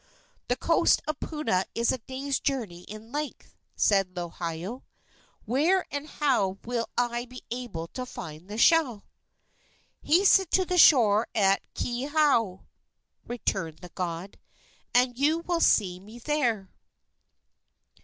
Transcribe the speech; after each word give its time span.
"The 0.47 0.55
coast 0.55 1.03
of 1.07 1.19
Puna 1.19 1.63
is 1.75 1.91
a 1.91 1.99
day's 1.99 2.39
journey 2.39 2.85
in 2.85 3.11
length," 3.11 3.55
said 3.75 4.15
Lohiau. 4.15 4.81
"Where 5.45 5.85
and 5.91 6.07
how 6.09 6.57
will 6.65 6.89
I 6.97 7.25
be 7.25 7.43
able 7.51 7.85
to 7.89 8.07
find 8.07 8.49
the 8.49 8.57
shell?" 8.57 9.05
"Hasten 10.01 10.47
to 10.53 10.65
the 10.65 10.79
shore 10.79 11.27
at 11.35 11.61
Keauhou," 11.75 12.65
returned 13.27 13.77
the 13.83 13.89
god, 13.93 14.39
"and 14.91 15.19
you 15.19 15.43
will 15.45 15.59
see 15.59 15.99
me 15.99 16.17
there." 16.17 16.71